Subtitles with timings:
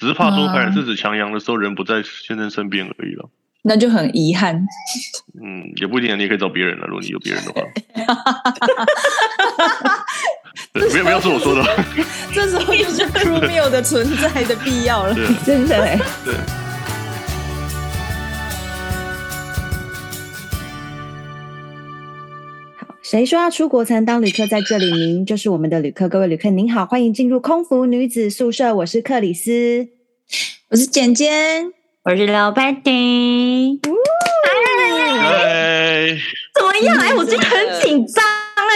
[0.00, 3.28] 只是怕说排卵四指强阳的时候人不在先生身边而已了。
[3.62, 4.56] 那就很遗憾。
[5.44, 6.86] 嗯，也不一定，你也可以找别人了。
[6.86, 7.60] 如果你有别人的话，
[10.72, 11.62] 没有没有是我说的。
[12.32, 15.98] 这时候就是 crew meal 的存在的必要了，真的。
[16.24, 16.34] 对。
[23.10, 24.46] 谁说要出国才能当旅客？
[24.46, 26.08] 在这里，您就是我们的旅客。
[26.08, 28.72] 各位旅客，您好，欢迎进入空服女子宿舍。
[28.72, 29.88] 我是克里斯，
[30.68, 31.72] 我是简简。
[32.04, 33.80] 我是老白丁，
[35.18, 36.16] 嗨，
[36.54, 36.96] 怎么样？
[36.98, 38.24] 哎、欸，我今天很紧张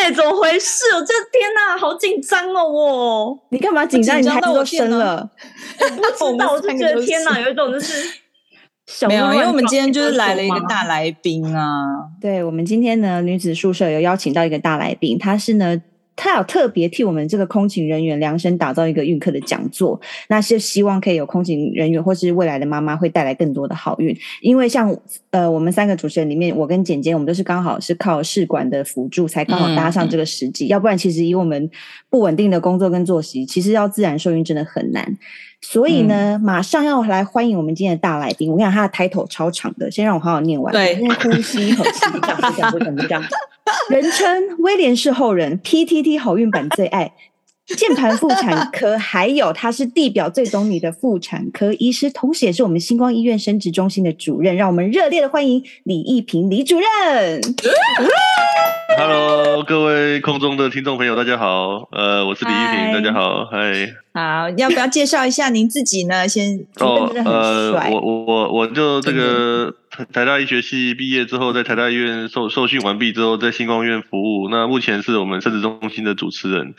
[0.03, 0.83] 哎，怎么回事？
[0.97, 2.69] 我这天哪，好紧张哦！
[2.69, 4.21] 我，你干嘛紧张？
[4.21, 5.31] 你孩子都生了，
[5.79, 8.05] 我不知道，我就觉得 天哪，有一种就是
[9.09, 11.85] 没有，因为我们今天就是来了一个大来宾啊。
[12.21, 15.81] 对，我们今天呢，女子宿舍有邀请到一个大来宾，他是呢。
[16.17, 24.17] 他有特别替我们这个空勤人员量身打造一个运课的讲座，那是希望可以有空勤人员或是未来的妈妈会带来更多的好运。
[24.41, 24.97] 因为像
[25.31, 31.71] 呃我们三个主持人里面，我跟简简我们都是刚好是靠试管的辅助才刚好搭上这个时机，嗯、要不然其实以我们
[32.09, 35.19] 不稳定的工作跟作息，其实要自然受孕真的很难。
[35.61, 38.51] 所以呢，马上要来欢迎我们今天的大来宾。
[38.51, 40.71] 我跟你讲他的 title 超长的，先让我好好念完。
[40.71, 43.25] 对，先呼吸一口气，这样这样这样这样。
[43.89, 47.15] 人称威廉士后人，PTT 好运版最爱，
[47.77, 54.55] 键盘妇产科，还有他是地表最懂你的妇产科医师，同时也是我们星光医院生殖中心的主任。
[54.55, 57.41] 让我们热烈的欢迎李一平李主任。
[58.99, 61.89] Hello，各位空中的听众朋友，大家好。
[61.91, 63.47] 呃，我是李一平大家好。
[63.47, 66.29] 嗨，好，要不要介绍一下您自己呢？
[66.29, 69.75] 先哦，呃，我我我我就这个。
[70.13, 74.49] 台大医学系毕业之后，在台大医院受受训完毕之后，在星光医院服务。
[74.51, 76.75] 那目前是我们生殖中心的主持人。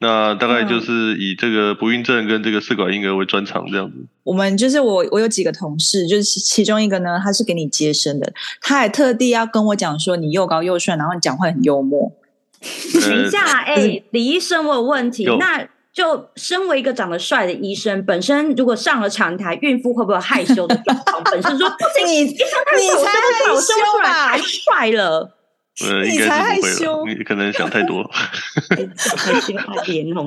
[0.00, 3.96] 那大概就是以这个不孕症跟这个试管婴儿为专长这样子。
[4.22, 12.12] 我们就是我，我有几个同事，就是其中一个呢，他是给你接生的，他还特地要跟我讲说你又高又帅，然后你讲话很幽默。
[13.02, 15.24] 等一下， 哎、欸，李医生，我有问题。
[15.38, 21.22] 那就身为一个长得帅的医生，本身如果上了长台，孕妇会不会害羞的状况？
[21.30, 23.12] 本身说不行，你医生太丑，太
[23.46, 25.37] 丑，生出来太帅了。
[25.86, 28.02] 呃，应该是不会了，你可能想太多。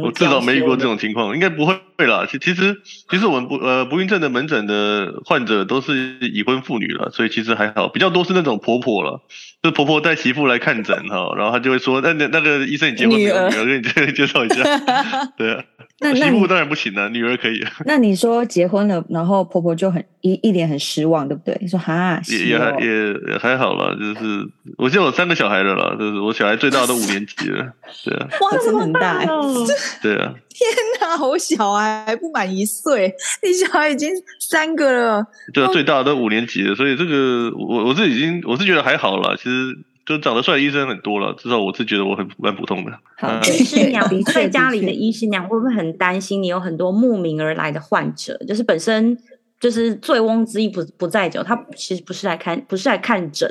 [0.01, 1.75] 我至少没遇过这种情况，应该不会
[2.05, 2.25] 啦。
[2.29, 2.77] 其其实
[3.09, 9.21] 其实我们不呃不孕症的门诊的患者都是已婚妇女了，所以其实还好，比较多是那种婆婆了，
[9.61, 13.49] 就婆婆带媳妇来看诊哈，然后她就会说，那那那个医生你结婚没有？
[13.49, 14.63] 女儿，给你 介绍一下，
[15.37, 15.63] 对啊。
[16.03, 17.63] 那媳妇当然不行了，女儿可以。
[17.85, 21.55] 那你说结婚了，然后婆婆就很一一脸很失望，对不对？
[21.61, 24.43] 你说哈，也也还也也还好了，就是
[24.79, 27.73] 我记得我三个小孩的了啦，就是我小孩最大都五年级了，
[28.05, 28.27] 对啊。
[28.41, 29.65] 哇，这么很大哦！
[30.03, 30.33] 对啊。
[30.49, 30.69] 天
[30.99, 35.25] 哪，好小孩还不满一岁，你小孩已经三个了。
[35.53, 39.77] 对啊，最大都五年级了，所以这个我我是已经我是觉得还好了，其实。
[40.03, 42.91] 就长得帅的医生很多了，至少我是觉得我很蛮普通的。
[43.19, 48.35] 好，医师娘在家里的医师娘会不会很担心你有很多慕名而来的患者？
[48.47, 49.15] 就是本身
[49.59, 53.47] 就是醉翁之意不不在酒，他其实不是来看不是来看诊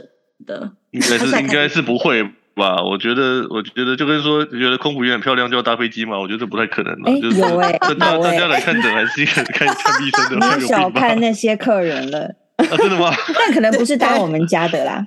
[0.47, 0.73] 的。
[0.91, 2.23] 应该是， 应该是不会
[2.55, 2.83] 吧？
[2.83, 7.11] 我觉得我觉得就跟说觉得空服员很漂亮就要搭飞机嘛，我觉得这不太可能了。
[7.13, 10.57] 欸、就是有哎、欸，大大家来看诊还是看 看看医生的。
[10.59, 12.25] 你小看那些客人了，
[12.57, 13.11] 啊、真的吗？
[13.35, 15.07] 但可能不是搭我们家的啦。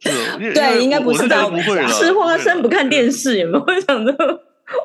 [0.00, 1.52] 对，应该不是这样。
[1.88, 4.12] 吃花生不看电视，有没有会想着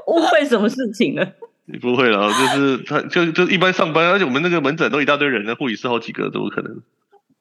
[0.07, 1.25] 误会什么事情呢？
[1.65, 6.81] 你不会了，就是他，就就一般上班，而且我们那个门诊都一大堆人呢，护理师好几个，怎么可能？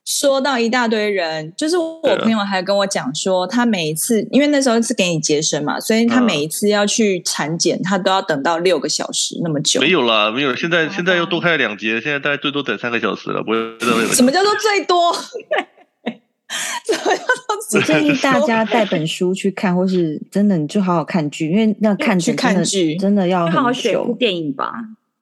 [0.04, 9.80] 说到一大堆人，就是我朋友还跟我讲说，他每一次，因为那时候是给你接生嘛，所以他每一次要去产检，他都要等到六个小时那么久。
[9.80, 13.56] 没有啦，没有，现在现在又多开了两节，现在大概最多等三个小时了，不会。
[14.12, 15.14] 什么叫做最多？
[17.74, 24.72] 我 建议大家带本书去看，或是真的你就好好看剧，因为那看去看剧真的要好好选部电影吧。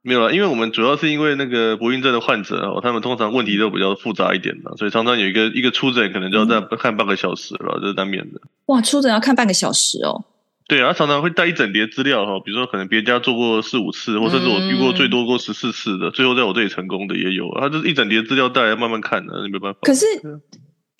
[0.02, 8.40] 没有啊，因为我们主要是因为那个不孕症的患者哦，他们通常问题都比较复杂一点的，所以常常有一个一个出诊可能就要再看半个小时了，这是难免的。
[8.66, 10.24] 哇，出诊要看半个小时哦。
[10.66, 17.50] 对啊，他常常会带一整叠资料哈，比如说可能别家做过四五次，或甚至我遇过最多过十四次的，最后在我这里成功的也有。
[17.60, 19.80] 他就是一整叠资料带来慢慢看的，没办法。
[19.82, 20.06] 可是。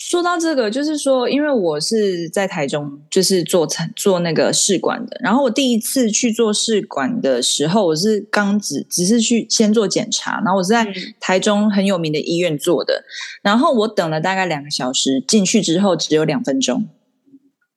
[0.00, 5.20] 说到这个，就是说，因为我是在台中，就是做做那个试管的。
[5.23, 13.05] 然后我第一次去做试管的时候，我是刚只只是去先做检查，然后我是在台中很有名的医院做的。
[13.43, 16.88] 然后我等了大概两个小时，进去之后只有两分钟。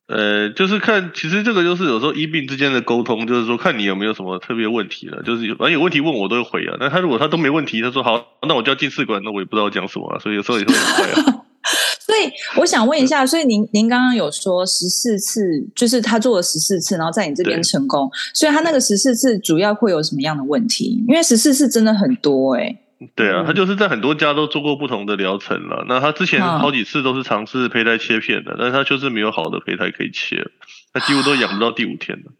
[0.07, 5.21] 呃，就是看，其实这个就是有时候医病之间的沟通，就是说看你有没有什么特别问题了。
[5.23, 6.77] 就是有，反正有问题问我都会回啊。
[6.79, 10.21] 那他如果他都没问题，他说好，那我就要进试管，那我也不知道讲什么了。
[10.21, 11.43] 所以有时候也会很快啊。
[12.13, 15.41] 所以我想问一下，所以您您刚刚有说十四次，
[15.75, 18.07] 就是他做了十四次，然后在你这边成功。
[18.35, 21.03] 所以他那个十四次主要会有什么样的问题？
[21.07, 22.79] 因为十四次真的很多哎、欸。
[23.15, 25.83] 对啊，他就是在很多家都做过不同的疗程了。
[25.89, 30.45] 那他之前好几次都是尝试胚胎切片的，嗯、但是他就是没有好的胚胎可以切，
[30.93, 32.31] 他几乎都养不到第五天了。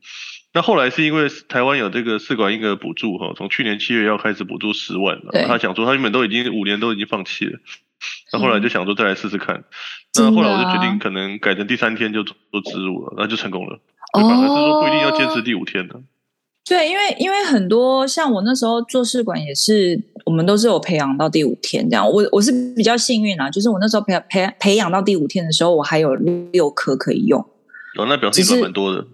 [0.53, 5.47] 那后来是因为台湾有这个试管婴儿补助哈，从去年七月要开始补助十万了。
[5.47, 7.57] 他想说他原本都已经五年都已经放弃了，
[8.31, 9.55] 那后来就想说再来试试看。
[9.55, 9.63] 嗯、
[10.15, 12.33] 那后来我就决定可能改成第三天就做
[12.65, 13.79] 植入了，那就成功了。
[14.13, 15.99] 反而是说不一定要坚持第五天的。
[16.65, 22.09] 对，因为因为很多像我那时候做试管也是，我们都是有培养到第五天这样。
[22.09, 27.39] 我我是比较幸运啊，就是我那时候培培培养到第五天的时候，我还有六颗可以用。
[27.97, 29.05] 哦，那表示你卵蛮多的。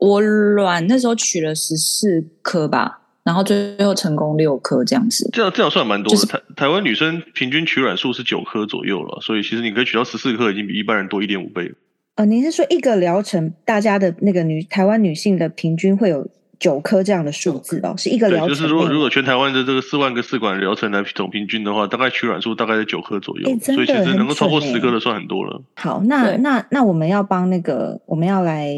[0.00, 3.00] 我卵那时候取了十四颗吧，
[3.30, 5.30] 然后最后成功六颗这样子。
[5.32, 6.16] 这样这样算蛮多的。
[6.16, 11.72] 就是、台台湾女生平均取卵数是九颗左右了，所以其实你可以取到十四颗，已经比一般人多一点五倍。
[12.16, 16.26] 呃，您是说一个疗程，大家的那个女台湾女性的平均会有？
[16.60, 18.48] 九颗这样的数字哦，是一个疗程。
[18.50, 25.62] 就是说，如果全台湾的这个四万个试管疗程来总平均的话，大概取卵数大概在九颗左右，所以其实能够超过十颗的算很多了。
[25.76, 28.68] 好，那那那我们要帮那个，我们要来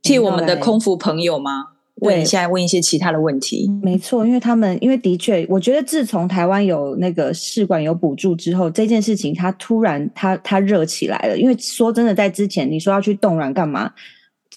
[0.00, 1.71] 替我们的空腹朋友吗？
[2.02, 3.70] 问一下，问一些其他的问题。
[3.82, 11.38] 没错，因为他们，因为的确，我觉得自从台湾有那个试管有补助之后，这件事情它突然它它热起来了。
[11.38, 13.90] 因为说真的，在之前你说要去冻卵干嘛？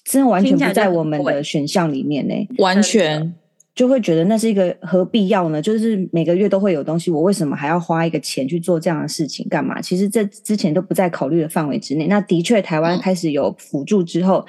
[0.03, 3.33] 真的完全不在我们的选项里面呢、欸，完全
[3.73, 5.59] 就会觉得那是一个何必要呢？
[5.59, 9.47] 就是每个月都会有东西，我为什么还要花一个钱去做这样的事情？
[9.49, 9.81] 干嘛？
[9.81, 12.05] 其实这之前都不在考虑的范围之内。
[12.05, 14.45] 那的确，台湾开始有辅助之后，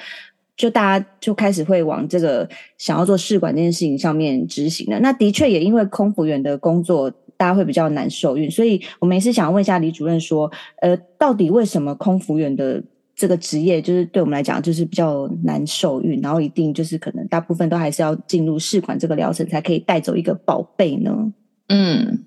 [0.56, 2.48] 就大家就开始会往这个
[2.78, 4.98] 想要做试管这件事情上面执行了。
[5.00, 10.50] 那的确也因为空服员的工作，大家会比较难受孕，所以我们也是想问一下李主任说，
[10.80, 12.82] 呃，到底为什么空服员的？
[13.18, 21.32] 这个职业就是对我们来讲就是比较难受孕，然后一定就是可能大部分都还是要进入试管这个疗程才可以带走一个宝贝呢。
[21.68, 22.26] 嗯，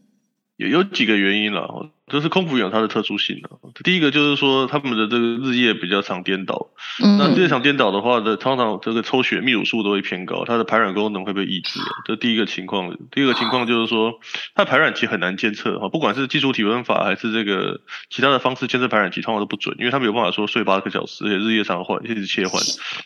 [0.60, 1.90] 有有几个原因了。
[2.10, 3.50] 这是空服员它的特殊性的。
[3.84, 6.70] 第一个就是说，他们的这个日夜比较常颠倒。
[7.04, 7.18] 嗯。
[7.20, 11.80] 那日夜常颠倒的话的，通常这个抽血泌乳素都会偏高，它的排卵功能会被抑制。
[12.06, 12.98] 这第一个情况。
[13.12, 14.20] 第二个情况就是说，
[14.56, 17.80] 它排卵期很难监测哈，不管是基础体温法还是这个
[18.10, 22.60] 其他的方式监测排卵期，通常都不准，因为他们有办法说睡八个小时，而且日夜常换，一直切换，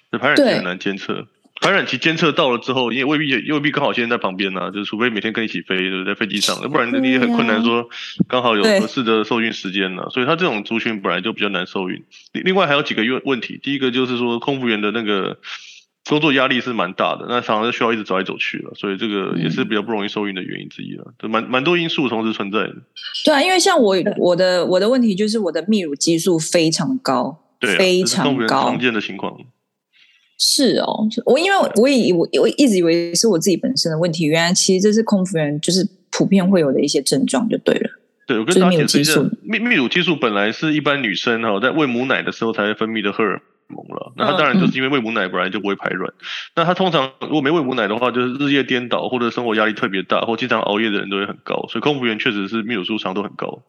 [0.10, 1.28] 这排卵期很难监测。
[1.63, 6.13] 排卵期监测到了之后，你也未必也未必刚好现在在旁边呢、啊，就是除非每天跟你一起飞，对不对？
[6.13, 7.88] 在飞机上，不然你也很困难说
[8.27, 10.10] 刚好有合适的受孕时间呢、啊。
[10.10, 12.04] 所以他这种族群本来就比较难受孕。
[12.33, 15.39] 另外还有几个问问题，第一个就是说空服员的那个
[16.10, 21.13] 工作压力是蛮大的，那常常需要一直走来走去了，所以这个也是比较不容易受孕的原因之一了。
[21.18, 22.75] 就蛮蛮多因素同时存在的。
[23.24, 29.33] 对啊，因为像我我的我的问题就是我的泌乳激素非常高，对、啊，非常高，常见的情况。
[30.45, 37.90] 是哦，我因为我以我我一直以为是我自己本身的问题，原来其实这是空服员就是普遍会有的一些症状，就对了。
[38.28, 46.25] 对，我跟大家解释一下，泌泌乳激素本来是一般女生哈在喂母奶的时候才会分泌的荷尔蒙了，那它当然就是因为喂母奶本来就不会排卵，嗯、
[46.57, 53.62] 那它通常如果没喂母奶的话，就是日夜颠倒或者生活压力特别大或经常熬夜的人都会很高，所以空服员确实是泌乳素常都很高。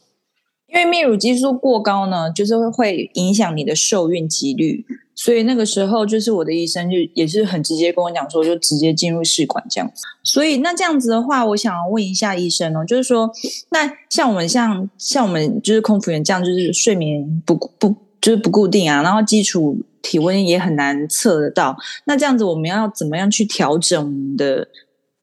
[0.67, 4.85] 因为泌乳激素过高呢，就是会会影响你的受孕几率。
[5.17, 10.03] 所以那个时候，就是我的医生就也是很直接跟我讲说，就直接进入试管这样子。
[10.25, 13.31] 所以那这样子的话，我想问一下医生哦，就是说，
[13.71, 21.77] 那像我们像像我们就是空服员这样，就是睡眠不不就是不固定啊，然后基础体温也很难测得到。
[22.07, 24.67] 那这样子我们要怎么样去调整的？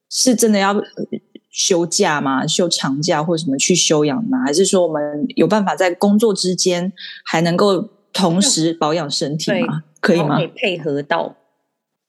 [0.08, 0.74] 是真的要
[1.50, 2.46] 休假吗？
[2.46, 4.38] 休长假或什么去休养吗？
[4.46, 5.02] 还是说我们
[5.36, 6.92] 有办法在工作之间
[7.24, 7.90] 还能够？
[8.12, 9.82] 同时保养身体吗？
[10.00, 10.36] 可以吗？
[10.36, 11.36] 可以配合到，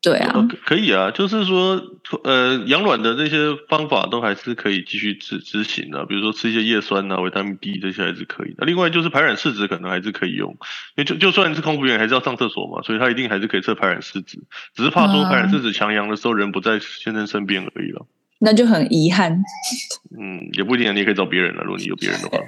[0.01, 1.12] 对啊，可以啊。
[1.12, 1.81] 就是说，
[2.24, 6.05] 呃，养卵的这些方法都还是可以继续执执行的。
[6.05, 8.65] 比如说吃一些叶酸啊、维他命 D 这些还是可以的。
[8.65, 10.57] 另外就是排卵试纸可能还是可以用，因
[10.98, 14.43] 为就就算是空腹员还是要上厕所嘛，所以他一定还是可以测排卵试纸，
[14.75, 18.05] 只是怕说排卵试纸强阳的时候人不在先生身边而已了。
[18.39, 19.31] 那就很遗憾。
[20.19, 21.63] 嗯，也不一定，你也可以找别人了。
[21.63, 22.38] 如果你有别人的话。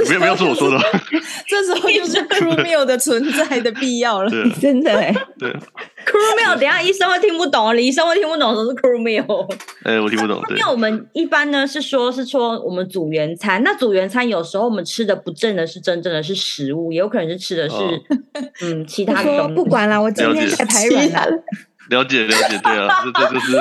[0.08, 0.78] 没有没有是我说的，
[1.46, 4.30] 这时候就是 crew meal 的存在的必要了，
[4.60, 9.54] 真的哎，对 crew meal，等下医生会听不懂，李医生会听不懂什么是 crew meal。
[9.84, 10.42] 哎，我听不懂。
[10.50, 17.76] 因为我们一般呢是说，是说我们组员餐，那组员餐有时候我们吃的不正的是真正的是食物，也有可能是吃的是
[18.62, 19.54] 嗯其他的东西。
[19.54, 21.42] 不管了，我今天在排卵了。
[21.90, 23.56] 了解了解，对啊，这这就是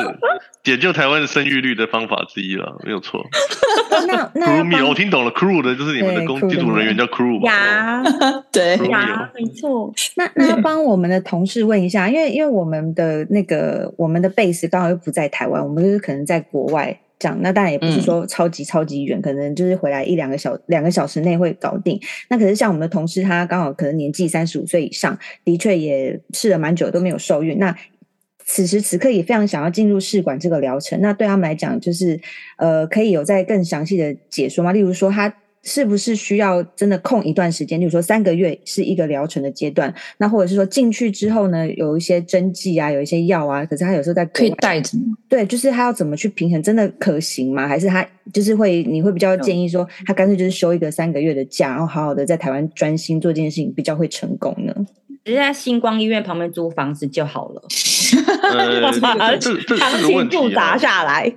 [0.64, 3.24] 解救台湾生育率的方法之一了，没有错。
[4.08, 7.46] 那那 crew meal 我听懂了，crew 的就是你们的工机组人员叫 crew 嘛？
[7.52, 8.04] 呀，
[8.52, 9.92] 对呀，没错。
[10.16, 17.38] 那那要帮我们的同事问一下，因为因为我们的那个我们的 base 刚好又不在台湾，我们就是可能在国外这样。
[17.42, 22.00] 那当然也不是说超级超级远，可能就是回来一两个小两个小时内会搞定。
[22.30, 27.58] 那可是像我们的同事，他刚好可能年纪三十五岁以上，的确也试了蛮久都没有受孕。
[27.60, 27.76] 那
[28.54, 32.20] 此时此刻也非常想要进入试管这个疗程，那对他们来讲，就是
[32.58, 34.74] 呃，可以有在更详细的解说吗？
[34.74, 37.80] 例如说，他是不是需要真的空一段时间？
[37.80, 45.16] 例如说，三个月是一个疗程的阶段，那或者是说进去之后呢，有一些针剂啊，有一些药啊，可是他有时候在可以带着吗？
[45.30, 47.66] 对，就是他要怎么去平衡，真的可行吗？
[47.70, 54.76] 还是他就是会你会比较建议说，他干脆就是休一个三个月的假，然后好好的在台湾专心做这件事情，比较会成功呢？
[55.24, 57.62] 直接在星光医院旁边租房子就好了。
[59.20, 61.34] 呃， 这这这这个问题砸下来。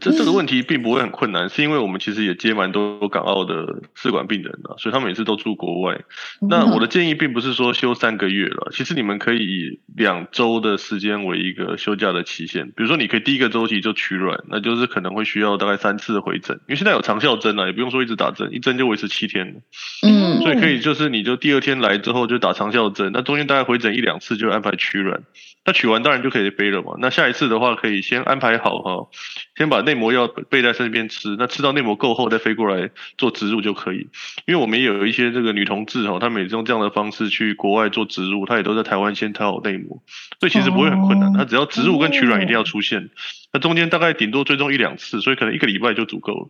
[0.00, 6.00] 这这个问题并不会很困难，是因为我们其实也接蛮多港澳的试管病人的，所以他们每次都住国外。
[6.48, 12.66] 那我的建议并不是说休三个月了，其实你们可以以两周的时间为一个休假的期限。
[12.68, 19.62] 比如说，你可以第一个周期就取卵，那就是可能会需要大概三次回诊，因为现在有长效针了，也不用说一直打针，一针就维持七天。
[20.02, 25.22] 嗯，所以可以就是你就第二天来之后就打长效针，那中间大概回诊一两次就安排取卵。
[25.66, 26.94] 那取完当然就可以飞了嘛。
[26.98, 29.08] 那下一次的话，可以先安排好哈，
[29.56, 31.36] 先把内膜药备在身边吃。
[31.38, 34.08] 那吃到内膜够后，再飞过来做植入就可以。
[34.46, 40.02] 因为我们也有一些这个女同志哈，她每次用这样的方式去国外做植入，她也都在台湾先挑好内膜，
[40.38, 41.32] 所以其实不会很困难。
[41.32, 43.10] 她只要植入跟取卵一定要出现，
[43.52, 46.48] 那中间大概顶多追踪一两次，所以可能一个礼拜就足够了。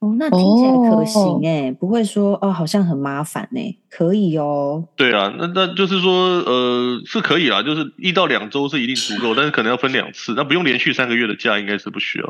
[0.00, 4.84] 哦，那听起来可行哎，不会说哦，好像很麻烦哎，可以哦。
[4.94, 6.12] 对啊，那那就是说，
[6.46, 12.26] 呃，是可以啦，就是一到两周是一定足够，但是可能要分两次，那不用连续三个月的假，应该是不需要。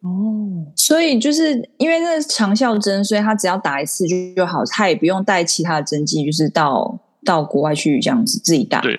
[0.00, 8.80] 哦，所以就是因为那是长效针，所以他只要打一次就就好，他也不用带其他的针剂，就是到到国外去这样子自己打。
[8.80, 8.98] 对。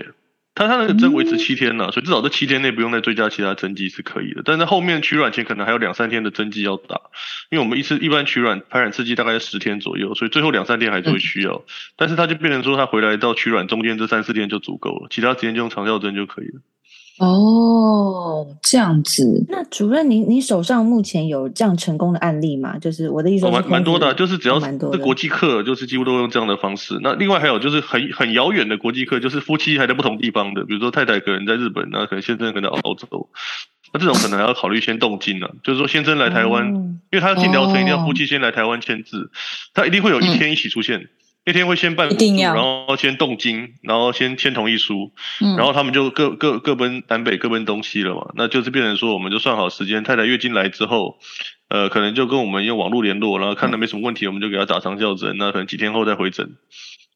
[0.56, 4.42] 他他那个针维持七天呢，所以至少这七天内不用再追加其他针剂是可以的。
[4.46, 7.02] 但是后面取卵前可能还有两三天的针剂要打，
[7.50, 11.54] 因为我们一次一般取卵排卵刺激大概十天左右，所以最后两三天还是会需要。
[11.54, 11.64] 嗯、
[11.96, 16.62] 但是他就变成说他回来到取卵中间这三四天就足够了，其他时间就用长效针就可以了。
[17.20, 19.46] 哦，这样子。
[19.48, 22.76] 那主任，您您手上目前有这样成功的案例吗？
[22.80, 26.98] 就是我的意思是，蛮蛮多的，就是只要是国际课，就是几乎都用这样的方式。
[27.04, 33.30] 那另外还有就是很很遥远的国际课，就是夫妻还在不同地方的，比如说太太可能在日本，那可能先生可能在澳洲，
[33.94, 39.30] 那这种可能还要考虑先动经了，就是说先生来台湾，嗯、因为他进疗程一定要夫妻先来台湾签字，
[39.76, 41.00] 他一定会有一天一起出现。
[41.00, 41.10] 嗯
[41.46, 48.32] 那天会先办然后先动金，然后先签同意书，嗯、然后他们就各各各奔南北，各奔东西了嘛。
[48.36, 51.18] 那就是变成说，我们就算好时间，太太月经来之后，
[51.68, 55.36] 呃，可能就跟我们用网络联络，然后看了没什么问题，嗯、我们就给他打长效针。
[55.38, 56.50] 那可能几天后再回诊。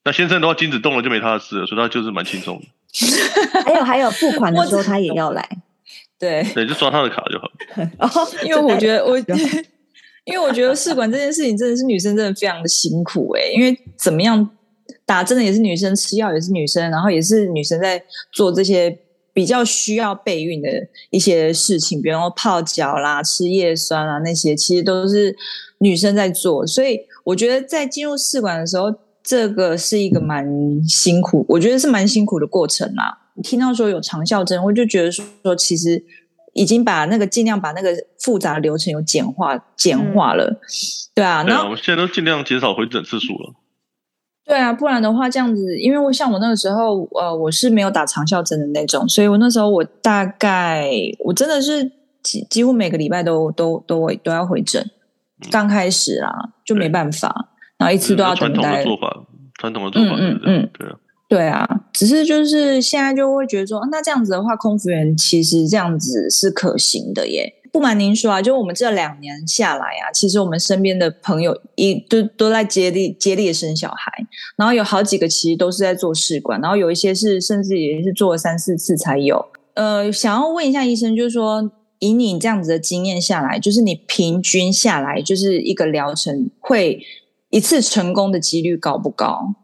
[0.04, 2.66] 那先生的话，精子动了就没他的事了，所以他就是蛮轻松的。
[3.64, 5.48] 还有还有付款的时候， 他也要来，
[6.18, 7.50] 对对，就刷他的卡就好。
[7.98, 9.18] 哦，因为我觉得我。
[10.28, 14.48] 因为我觉得试管这件事情真的是女生真的非常的辛苦诶，因为怎么样
[15.06, 18.98] 打针的也是女生，吃药也是女生，然后也是女生在做这些
[19.32, 20.68] 比较需要备孕的
[21.10, 25.34] 一些事情，比如说泡脚啦、吃叶酸啊那些，其实都是
[25.78, 26.66] 女生在做。
[26.66, 30.46] 所以我觉得在进入试管的时候，这个是一个蛮
[30.86, 33.16] 辛苦，我觉得是蛮辛苦的过程啦。
[33.42, 36.04] 听到说有长效针，我就觉得说其实。
[36.58, 40.58] 已经把那个尽量把那个复杂的流程有简化简化了，嗯、
[41.14, 43.54] 对啊，那我们现在都尽量减少回诊次数了。
[44.44, 50.90] 对啊，不然的话这样子，因为我像我那个时候，呃，我是没有打长效针的那种，所以我那时候我大概
[51.24, 51.84] 我真的是
[52.22, 54.82] 几几乎每个礼拜都都都都要回诊。
[54.82, 56.32] 嗯、刚开始啊，
[56.64, 58.60] 就没办法，然后一次都要等待。
[58.60, 60.96] 传统的做法，传统的做法，嗯嗯嗯，对啊。
[61.28, 67.52] 对啊，只是就是现在就会觉得说，那这样子的话，空服员其实这样子是可行的耶。
[67.70, 74.10] 不瞒您说啊，就我们这两年下来啊，其实我们身边的朋友一都都在接力接力生小孩，
[74.56, 79.44] 然后有好几个其实都是在做试管，然后有一些是甚至也是做了三四次才有。
[79.74, 87.04] 呃，想要问一下医生，就是说以你这样子的经验下来，就是你平均下来就是一个疗程会。
[87.50, 89.54] 一次成功的几率高不高？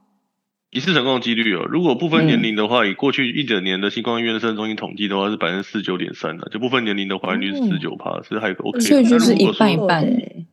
[0.74, 8.80] 一次成功的几率哦，如果不分年龄的话，嗯、以过去一整年的新光医院生殖中心统计的话是百分之四十九点三的，就不分年龄的怀孕率是四十九趴，是还 OK。
[8.80, 10.04] 所以就是一半一半。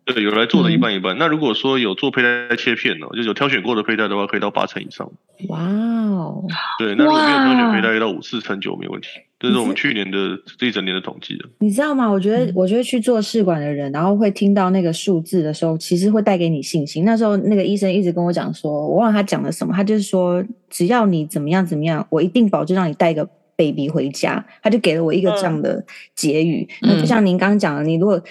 [0.06, 1.16] 对，有来做的一半一半。
[1.16, 5.12] 嗯、那如果说有做胚胎切片呢，就有挑选过的胚胎的话，可以到八成以上。
[5.48, 6.46] 哇哦！
[6.78, 9.08] 对，那如果没有挑选胚胎，到五四成九没问题。
[9.42, 11.36] 这是我们去年的这一整年的统计。
[11.58, 12.08] 你知道吗？
[12.08, 17.04] 我觉得，我觉得去做试管的人，然后会听到那个数字的时候，其实会带给你信心。
[17.04, 24.46] 那时候那个医生一直跟我讲说，我忘了他讲了什么，他就是说，只要你怎么样怎么样，我一定保证让你带一个 baby 回家。
[24.62, 25.84] 他就给了我一个这样的
[26.16, 26.68] 结语。
[26.84, 28.22] 那、嗯、就像您刚刚讲的，你如果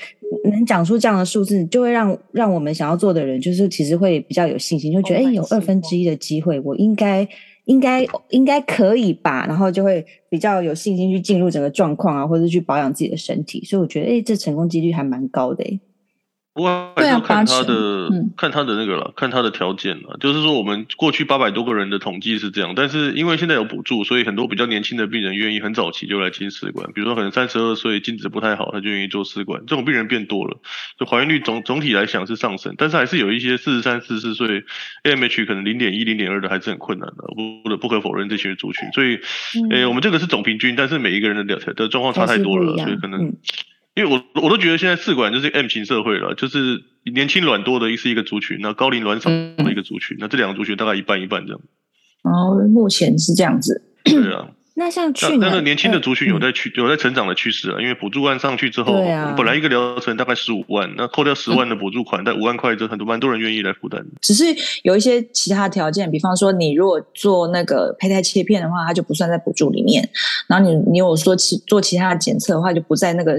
[0.45, 7.29] 能讲出这样的数字，就会让让我们想要做的人，就是其实会比较有信心，就觉得哎、欸，有二分之一的机会，我应该。
[7.64, 15.81] 应该应该可以吧，然后就会比较有信心去进入整个状况啊，或者去保养自己的身体，所以我觉得，哎，这成功几率还蛮高的诶。
[16.52, 20.16] 不过还是要看他的，嗯、看他的那个了，看他的条件了。
[20.19, 26.90] 就是说，我们过去八百多个人的统计是这样，但是因为现在有补助，所以很多比较年轻的病人愿意很早期就来进试管。
[26.92, 29.62] 比如说，可能三十二岁精子不太好，他就愿意做试管。
[29.66, 30.59] 这种病人变多了，
[30.99, 34.64] 就怀孕率总总体来讲是上升，但是还是有一些四十三、四十四岁
[35.04, 37.25] AMH 可能零点一、零点二的还是很困难的，
[37.64, 38.90] 不不可否认这些族群。
[38.92, 39.14] 所以，
[39.71, 43.26] 诶、嗯，我们这个是总平均，但是每一个人的的状况差太多了，所以可能。
[43.26, 43.37] 嗯
[44.00, 51.61] 因为我我都觉得现在试管就是 M 型社会了，就是年轻卵多的是一个族群，那高龄卵少的一个族群，嗯、那这两个族群大概一半一半这样。
[52.23, 53.83] 哦，目前是这样子。
[54.04, 54.49] 对啊。
[54.76, 64.02] 那像去年，那个年轻的族群有在趋、嗯、有在成长的趋势啊，因为补助案上去之后，啊、本来一个疗程大概十五万，那扣掉十万的补助款，但五万块就很多蛮多人愿意来负担。
[64.23, 64.45] 只是
[64.83, 70.09] 有一些其他条件，比方说你如果做那个胚胎切片的话，它就不算在补助里面。
[70.49, 73.35] 然后你你有说其做其他的检测的话，就不在那个。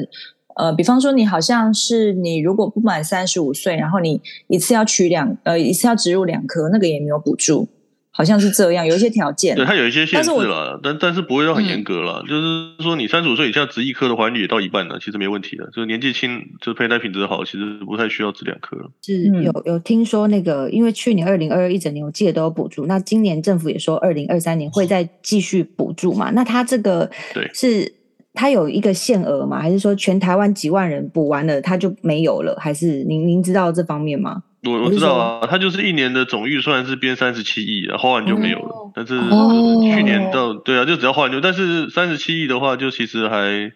[0.56, 7.68] 呃，比方说你好像是你如果不满三十五岁，然后你一次要取两呃一次要植入两颗，那个也没有补助，
[8.12, 9.56] 好像是这样，有一些条件。
[9.56, 18.78] 对，它有一些限制了，但但是不会到很严格了，嗯、就是说你三十五岁以下植一颗的怀孕率也到一半了，其实没问题的，就是年纪轻，就胚胎品质好，其实不太需要植两颗。
[19.02, 26.30] 是有有听说那个，因为去年二零二二一整年我记得都有补助，那今年政府也说二零二三年会 再继续补助嘛？
[26.32, 28.01] 那它这个对是。
[28.34, 29.60] 它有一个限额吗？
[29.60, 32.56] 还是说全台湾几万人补完了，它就没有了？
[32.60, 34.44] 还是您您知道这方面吗？
[34.64, 38.70] 我我知道啊，它就是一年的总预算是编三十七亿，然后花完就没有了。
[38.70, 43.72] 哦、但是去年到、哦、对啊，就只要花完就，但是三十七亿的话，就其实还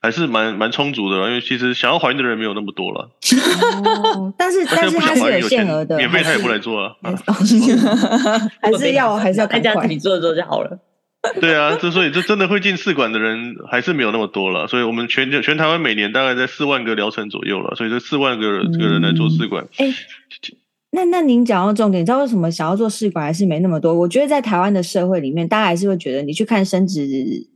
[0.00, 3.10] 还是蛮蛮充足的，因为其实想要怀孕的人没有那么多了。
[4.14, 6.92] 哦， 但是但是它是有限额的，免费他也不来做啊。
[8.62, 10.78] 还是要还是要看家自己做做就好了。
[11.40, 19.64] 对啊，之所以这真的会进试管的人还是没有那么多了，所以我们全全台湾每年大概在四万个疗程左右了，所以这四万个这个人来做试管。
[19.76, 19.94] 哎、嗯，
[20.90, 23.92] 那那您讲到重点，你知道为什么想要做试管还是没那么多？
[23.92, 27.06] 我觉得在台湾的社会里面，大家还是会觉得你去看生殖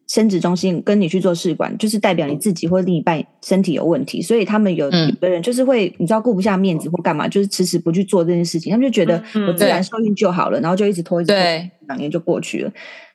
[0.07, 11.43] 生殖中心，跟你去做试管，就是代表你自己或另一半身体有问题，所以他们有有的人就是会你知道顾不下面子或干嘛，就是迟迟不去做这件事情，他们就觉得我自然受孕就好了，然后就一直拖一直拖，
[11.89, 12.71] 两年就过去了。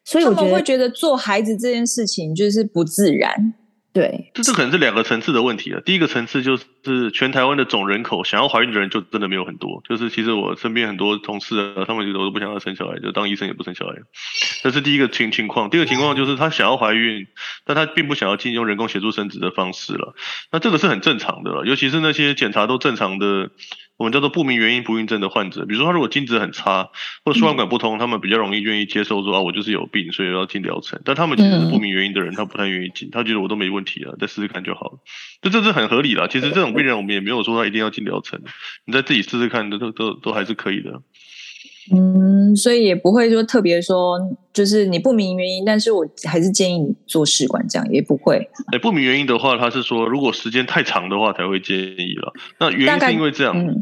[0.08, 3.54] 所以我觉得会觉得做孩子这件事情就是不自然，
[3.91, 5.82] 对，这这可能是两个层次的问题了。
[5.82, 13.96] 第一个层次就是全台湾的总人口想要怀孕的人就真的没有很多，就是其实我身边很多同事啊，他们觉得我都不想要生小孩，就当医生也不生小孩。
[14.63, 15.70] 这是第一个情情况。
[15.70, 17.28] 第二个情况就是他想要怀孕，
[17.65, 20.15] 但他并不想要进用人工协助生殖的方式了。
[20.54, 23.52] 那这个是很正常的了，尤其是那些检查都正常的。
[23.98, 26.90] 我们叫做不明原因不孕症的患者，比如说他如果精子很差，
[27.26, 31.02] 或者输卵管不通，嗯、他们比较容易愿意接受说啊，我就是有病，所以要进疗程。
[31.04, 35.00] 但他们其实是不明原因的人，他不太愿意进，他觉得我都没问题了，再试试看就好了。
[35.42, 36.28] 这这是很合理的。
[36.28, 38.42] 其实这种病人我们也没有说他一定要进疗程，
[38.86, 41.02] 你再自己试试看，都都都都还是可以的。
[41.93, 44.19] 嗯，所以也不会说特别说，
[44.52, 48.38] 就是你不明原因，但是我还是建议你做试管，这样也不会。
[48.73, 52.34] 哎，不明原因的话，他是说如果时间太长的话才会建议了。
[52.60, 53.80] 那原因是因为这样，嗯、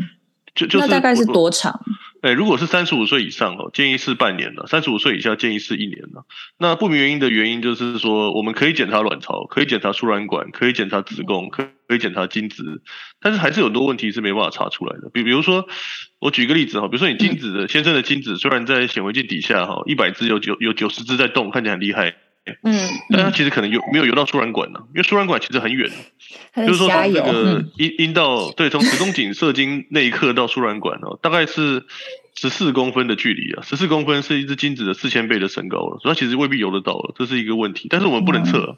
[0.53, 1.79] 就就是大概是多长？
[2.25, 6.25] 哎，如果是三十五岁以上哦，建议是半年了；三十五岁以下建议是一年了。
[6.57, 12.81] 那不明原因的原因就是说，我们可以检查卵巢，可以检查输卵管，可以检查子宫，可可以检查精子，
[13.21, 15.11] 但是还是有很多问题是没办法查出来的。
[15.13, 15.67] 比比如说，
[16.17, 22.15] 我举个例子哈，比如说你精子的先生的精子虽然在显微镜底下哈，一百只有九有九十只在动，看起来很厉害。
[22.63, 22.79] 嗯，
[23.10, 25.89] 但它其实可能游没有游到输卵管呢，因为输卵管其实很远，
[26.55, 31.86] 就是说从这个阴阴道对，从子宫颈射精那一刻到输卵管哦，大概是
[32.36, 37.88] 十四公分的距离啊，十四公分是一只精子的四千倍的身高了，所以它其实未必游得到了，这是一个问题。
[37.89, 38.77] 但是我们不能测，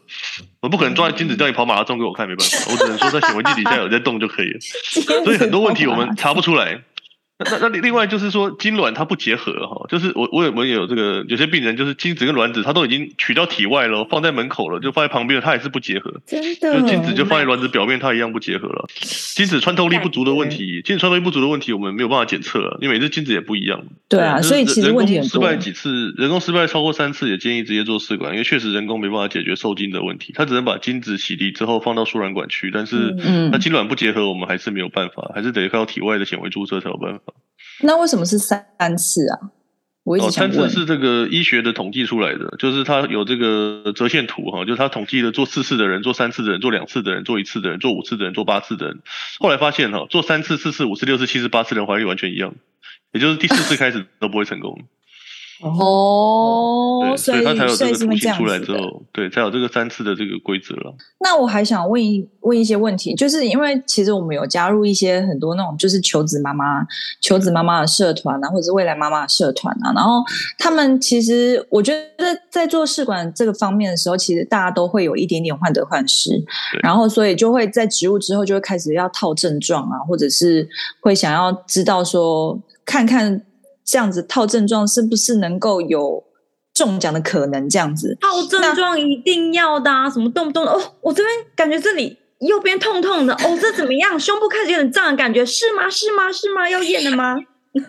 [0.61, 4.59] 我不可能抓精子叫你跑马拉松给我看，没办法，我只能说在显微镜底下有在动就可以了。
[5.25, 6.83] 所以很多问题我们查不出来。
[7.39, 16.11] 那那另外就是说，精卵它不结合哈，就是我我有我也有这个有些病人就是精子跟卵子它都已经取到体外了，放在门口了，就放在旁边了，他还是不结合。
[16.25, 18.87] 真的，就精子就放在卵子表面，它一样不结合了。
[19.35, 23.83] 精子穿透力不足的问题，精子穿透力不足的问题，我们没有办法检测了，因为每次精子也不一样。
[24.09, 25.13] 对啊，所以其实问题。
[25.13, 33.15] 人工失败几次，人工失败超过三次，也建议直接做试管，因为确实人工没办法解决受精的问题，它只能把精子洗涤之后放到输卵管去，但是
[33.51, 37.26] 那精卵不结合，我们还是没有办法，还是得靠体外的显微注射才有办法。
[37.83, 38.65] 那为什么是三
[38.97, 39.51] 次啊？
[40.03, 40.53] 我一直想问。
[40.53, 48.99] 三次是这个医学的统计出来的，就是他有这个折线图哈，就是他统计了做四次的人、做三次的人、做两次的人、做一次的人、做五次的人、做八次的人。
[49.39, 52.55] 后来发现哈，做三次、四次、五次、六次、七次、八次的人怀孕完全一样，
[53.11, 54.85] 也就是第四次开始都不会成功。
[55.61, 60.93] 哦，所以他才有这个图形出来之后，哦、对，才有这个三次的这个规则了。
[61.19, 66.85] 那我还想问一问一些问题，就是因为其实我们有加入一些很多那种就是求子妈妈、
[67.21, 70.21] 求子妈妈的社团啊，或者是未来妈妈的社团啊，然后
[70.59, 76.39] 他们其实我觉得在做试管这个方面的时候，其实大家都会有一点点患得患失，
[76.83, 83.41] 然后所以就会在植入之后就会开始要套症状啊，或者是会想要知道说看看。
[83.87, 86.21] 这样子套症状是不是能够有
[86.73, 87.69] 中奖的可能？
[87.69, 90.09] 这样子套症状一定要的啊！
[90.09, 94.19] 什么动不动的哦，我这边感觉这里右边痛痛的哦，这怎么样？
[94.19, 95.89] 胸部开始有点胀的感觉，是吗？
[95.89, 96.29] 是吗？
[96.31, 96.69] 是吗？
[96.69, 97.37] 要验的吗？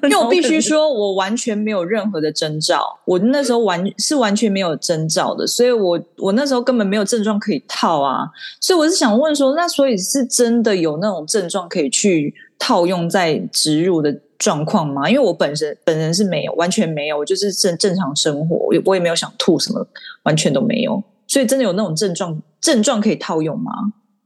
[0.02, 8.26] 因为我必须说，我完全没有任何的征兆，我那时候完是完全没有征兆的，所以我我那时候根本没有症状可以套啊。
[8.60, 14.20] 所以我是想问说，那所以是真的有那种症状可以去套用在植入的？
[14.38, 15.10] 状况吗？
[15.10, 19.84] 因为我本身本人是没有，完全没有，我就是正正常生活，我也我也没有想吐什么，
[20.22, 21.02] 完全都没有。
[21.26, 23.72] 所以真的有那种症状，症状可以套用吗？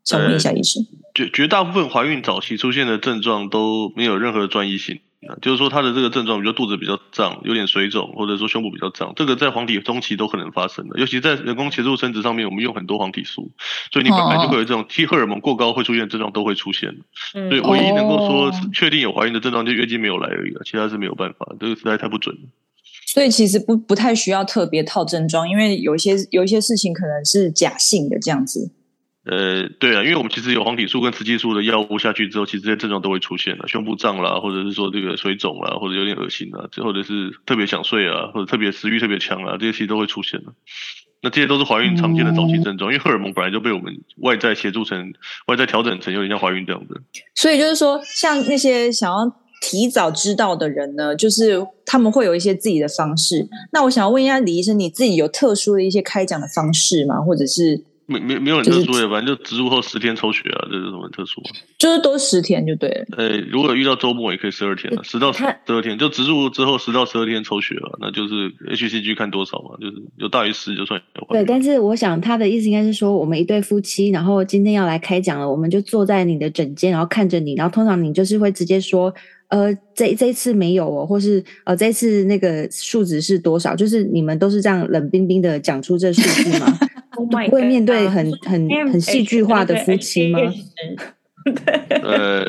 [0.05, 0.87] 想问一下医生。
[1.15, 5.01] 绝绝大部分怀孕早期出现的症状都没有任何专一性。
[5.41, 10.99] 就是说，他的这个症状，比如肚子比较胀，有点水肿，或者说胸部比较胀，这个在黄体中期都可能发生的。
[10.99, 13.51] 尤其在人工协助生殖上面，我们用很多黄体素，
[13.93, 16.93] 所以你本来就会有这种 T 荷尔蒙过高会出现的症状都会出现。
[17.33, 22.43] 所以唯一能够说确定有怀孕的症状，就月经没有来而已了，其他是没有办法，这个实在太不准了。
[23.07, 28.71] 所以其实不不太需要特别套症状，因为有一些有一些事情可能是假性的这样子。
[29.25, 40.53] 呃，对啊，因为我们其实有黄体素跟雌激素的药物下去之后，其实这些症状都会出现了，胸部胀啦，或者是说这个水肿啦，或者有点恶心啦，或者是特别想睡啊，或者特别食欲特别强啊，这些其实都会出现了。
[41.23, 45.13] 那这些都是怀孕常见的早期症状，因为荷尔蒙本来就被我们外在协助成、
[45.47, 47.01] 外在调整成有点像怀孕这样子。
[47.37, 49.19] 所以就是说，像那些想要
[49.61, 53.49] 提早知道的人呢，就是他们会有一些自己的方式。
[53.73, 57.21] 那我想要问一下李医生，你自己有特殊的一些开奖的方式吗？
[57.21, 57.85] 或者是？
[58.13, 61.49] 没没没有很特殊的，反正就植入后十天抽血啊，这是什么特殊啊？
[61.79, 63.07] 就是多十天就对了。
[63.17, 71.27] 呃，如果遇到周末也可以十二天了，十到十二天就植入之后十到十二天抽血了，那就是 HCG 看多少嘛，就是有大于十就算有。
[71.31, 79.13] 对，但是我想他的意思应该是说，我们一对夫妻，然后今天要来开奖了，我们就坐在你的枕间，然后看着你，然后通常你就是会直接说，
[79.49, 83.75] 呃，这这一次没有哦，或是呃，这一次那个数值是多少？
[83.75, 86.79] 就是你们都是这样冷冰冰的讲出这数字吗？
[87.17, 90.41] 不会面对很很很戏剧化的夫妻吗？
[92.03, 92.45] 呃，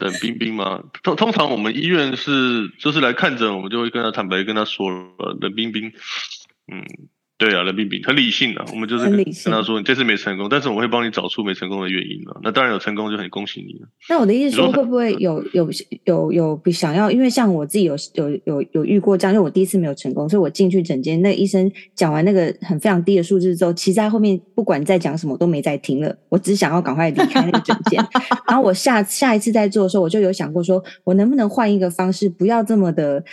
[0.00, 0.82] 冷冰冰吗？
[1.02, 5.92] 通通常我们医院是就是来看诊，我们就会跟他坦白跟他说了，冷冰冰，
[6.72, 6.82] 嗯。
[7.38, 12.40] 对啊，冷冰冰很理性的，我们就是跟他说，你这次没成功，但是我会帮你找出没成功的原因了。
[12.42, 13.88] 那当然有成功就很恭喜你了。
[14.08, 15.70] 那我的意思说，会不会有有
[16.02, 17.08] 有有不想要？
[17.08, 28.04] 因为像我自己有有有有遇过这样，因为我第一次没有成功，所以我进去诊间，那个医生讲完那个很非常低的数字之后，其实在后面不管再讲什么都没再听了，我只想要赶快离开那个诊间。
[28.48, 33.24] 然后我下下一次再做的时候，我就有想过说，我能不能换一个方式，不要这么的。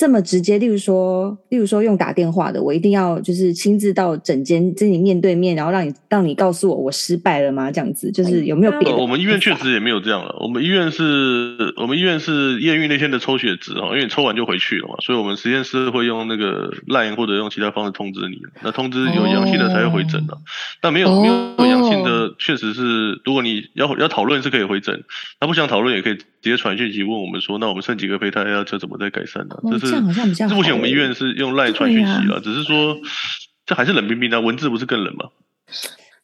[0.00, 7.70] 这么直接，例如说，例如说用打电话的，我一定要就是亲自到诊间跟你面对面，然后让你让你告诉我我失败了吗？
[7.70, 8.96] 这样子就是有没有别的？
[8.96, 10.34] 我们医院确实也没有这样了。
[10.40, 18.38] 我们医院是我们医院是验孕那天的抽血值哈，因为你抽完就回去了嘛，所以我们实验室会用那个 Line 或者用其他方式通知你。
[18.62, 20.34] 那通知有阳性的才会回诊的，
[20.80, 25.04] 但没有没有阳性的，确实是如果你要要讨论是可以回诊，
[25.42, 29.56] 那不想讨论也可以直接传讯息问我们说，那我们剩几个胚胎要这怎么再改善呢？
[29.70, 29.90] 这是。
[29.92, 30.54] 这好像比较好。
[30.54, 32.96] 目前我们医院是用赖传讯息了，啊、只是说
[33.66, 35.26] 这还是冷冰冰的，文字不是更冷吗？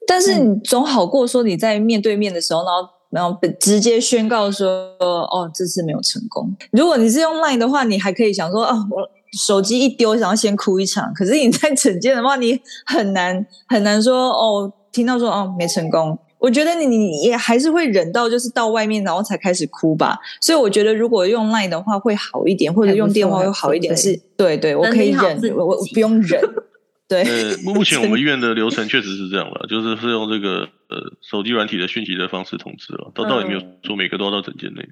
[0.06, 4.68] 但是你总好过说你在面对面的时候，然后然后直接宣告说
[5.00, 6.54] 哦，这次没有成功。
[6.72, 11.12] 如果你是用 LINE 的话，你还可以想说哦，我手机一丢，想要先哭一场。
[11.14, 20.18] 可是你在诊间的话，你很难很难说哦，听到说哦没成功，我觉得你你也还是会忍到就是到外面然后才开始哭吧。
[20.40, 23.96] 所以我觉得如果用 Line 的话会好一点，或者用电话会好一点。
[23.96, 26.40] 是，对对，我可以忍，我我不用忍。
[27.08, 34.88] 对，呃，目前我们医 院的流程确实是这样了，就是是用这个呃手机软体的讯息的方式通知了，倒倒也没有说每个都要到诊间内。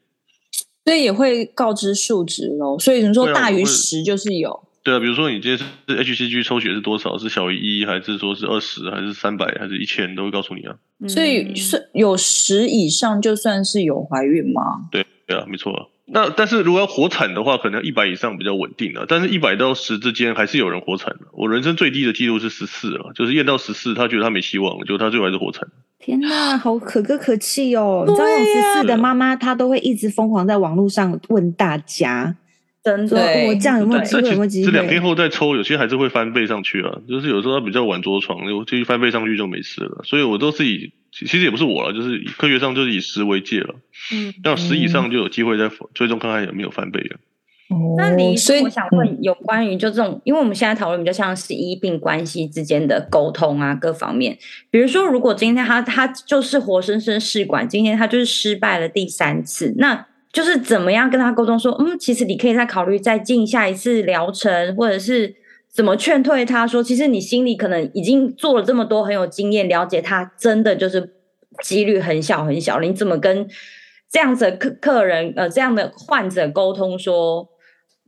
[0.84, 2.78] 所以也会告知数值喽。
[2.78, 4.68] 所以你说大于十就是有。
[4.84, 10.76] 对啊，比如说你今天是 HCG 抽血是多少，是小于一，还是说是二十，还是三百，还是一千，都会告诉你啊。
[11.08, 14.86] 所以是有十以上就算是有怀孕吗？
[14.92, 15.86] 对对啊，没错啊。
[16.06, 19.06] 那但是如果要活产的话，可能一百以上比较稳定啊。
[19.08, 21.20] 但是一百到十之间还是有人活产的。
[21.32, 25.66] 我人生最低的记录是十四啊，就是验到十四，他觉得他没希望，结果他最后还是活产。
[25.98, 28.04] 天哪，好可歌可泣哦！
[28.06, 32.36] 你知道有十四的妈妈，她都会一直疯狂在网络上问大家。
[32.84, 33.16] 真的，
[33.46, 34.20] 我这样有没有机会？
[34.20, 34.70] 有没有机会？
[34.70, 36.92] 这两天后再抽，有些还是会翻倍上去啊。
[37.08, 40.02] 就是有时候他比较晚着床，就继续翻倍上去就没事了。
[40.04, 43.74] 所以我都是以，其实也不是我了，就是科学上就是以十为界了。
[44.12, 47.16] 嗯，要十以上就有机会再追踪看看有没有翻倍了。
[47.70, 54.36] 哦，那你所以，我想问有关于就这种，因为我们现在讨论比较像是医病关系之间的沟通啊，各方面。
[54.70, 60.04] 比如说，如果今天他他就是活生生试管，今天他就是失败了第三次，那。
[60.34, 65.32] 就是怎么样跟他沟通说，嗯，其实你可以再考虑再进下一次疗程，或者是
[65.70, 71.14] 怎么劝退他说，其实你心里可能已经做了这么多，很有经验，了解他真的就是
[71.62, 72.80] 几率很小很小。
[72.80, 73.46] 你怎么跟
[74.10, 77.48] 这样子的客客人呃这样的患者沟通说，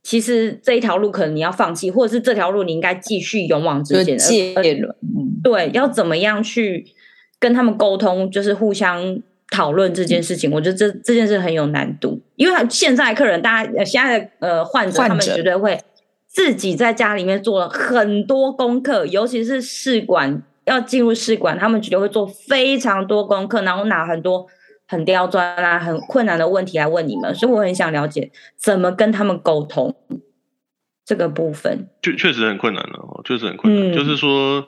[0.02, 4.18] 其实这一条路可能你要放弃，或者是这条路你应该继续勇往直前。
[4.18, 6.86] 结论，嗯，对，要怎么样去
[7.38, 9.22] 跟他们沟通，就是互相。
[9.50, 15.08] 讨论这件事情，我觉得这这件事很有难度，因为现在客人，大家现在的呃患者，患者。
[15.08, 15.80] 他们绝对会
[16.26, 24.46] 自己在家里面做了很多功课，尤其是试管要进入试管，他们绝对会做非常多功课，然后拿很多
[24.88, 29.94] 很刁钻啊、很困难的问题来问你们，所以我很想了解怎么跟他们沟通
[31.04, 34.66] 这个部分，确确实很困难的哦，确实很困难，嗯、就是说。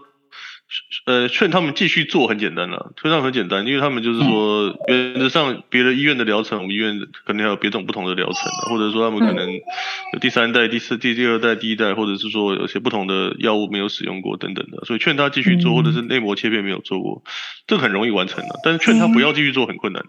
[1.07, 17.23] 呃，劝他们继续做很简单了，劝他们很简单，因为他们就是说，原则上别的医院的疗程，我们医院可能还有别种不同的疗程，或者说他们可能有第三代、第四、第第二代、第一代，或者是说有些不同的药物没有使用过等等的，所以劝他继续做，或者是内膜切片没有做过，
[17.67, 20.05] 这个很容易完成的，但是劝他不要继续做很困难。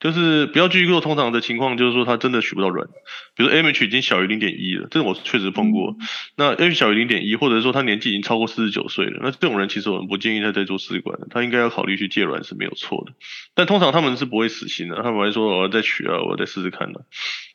[0.00, 2.86] 就是不要继续做，通常的情况就是说他真的取不到卵，
[3.34, 5.96] 比如说 AMH 已经小于零点一了，这个我确实碰过。
[6.36, 13.12] 那 AMH 小于零点一，或者说他年纪已经超过四十九岁了，那这种人其实我们不建议他再做试管，他应该要考虑去借卵是没有错的。
[13.54, 17.04] 但通常他们是不会死心的，他们还说我要再取啊，我要再试试看的。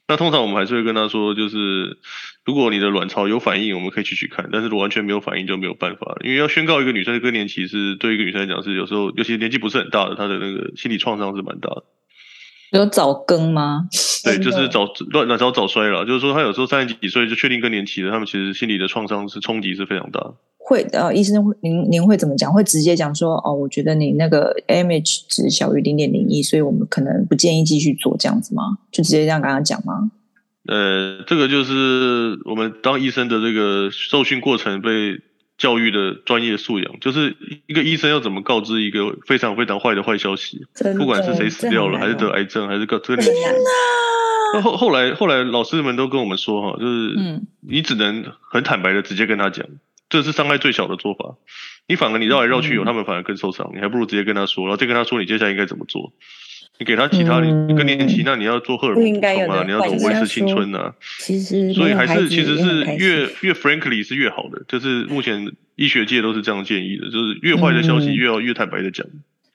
[0.05, 1.97] 那通常我们还是会跟他说，就是
[2.43, 11.85] 如果你的卵巢有反应，我们可以去取看，但是如果完全没有反应就没有办法了，因为要宣告一个女生的更年期是对一个女生来讲是有时候，尤其年纪不是很大的，她的那个心理创伤是蛮大的。
[12.73, 13.87] 有早更吗？
[14.23, 16.05] 对，就是早乱早早衰了。
[16.05, 20.33] 就是说，他有时候三十几岁就确定更年期了，他们其实心理的创伤是冲击是非常大的。
[20.57, 22.51] 会的，呃，医生会您您会怎么讲？
[22.51, 28.77] 会直接讲说，哦，我觉得你那个 AMH 值小于零点零一，所以我们可能不建议继续做这样子吗？
[28.91, 30.11] 就直接这样跟他讲吗？
[30.67, 34.89] 呃，这个就是我们当医生的这个受训过程被。
[35.63, 40.65] 教育的专业素养，就是一个医生要怎么告知一个非常非常坏的坏消息，
[40.97, 43.23] 不管是谁死掉了，还是得癌症，还是个这个
[44.61, 49.65] 后后来后来老师们都跟我们说哈，就是你只能很坦白的直接跟他讲，
[50.09, 51.37] 这是伤害最小的做法。
[51.87, 56.11] 你反而你绕来绕去，有他们反而更受伤，你还不如直接跟他说，然后再跟他说你接下来应该怎么做。
[56.79, 60.93] 你给他其他，你更年期，那你要做荷尔蒙补充啊，你要怎么维持青春啊？
[61.19, 69.05] 其实，所以还是其实是越越 frankly 是越好的，就是目前医学界都是这样建议的，就是越坏的消息越要越坦白的讲。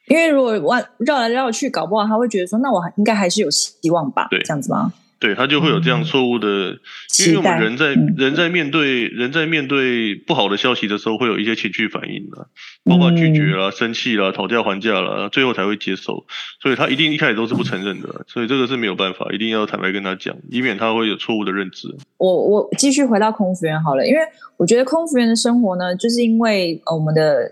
[0.07, 4.27] 因为如果弯绕来绕去，搞不好他会觉得说，那我应该还是有希望吧？
[4.31, 4.91] 对，这样子吗？
[5.19, 6.79] 对，他就会有这样错误的，嗯、
[7.27, 12.47] 因为我们人在人在面对人在面对不好的消息的时候，会有一些情绪反应的，
[12.85, 16.25] 包括拒绝啦、生气啦、讨价还价啦，最后才会接受。
[16.63, 21.93] 所以他一定一开始都是不承认的，所以这个是没有办法，一定要坦白跟他讲，以免他会有错误的认知。
[22.17, 24.19] 我我继续回到空服员好了，因为
[24.55, 27.51] 我觉得空服员的生活呢，就是因为我们的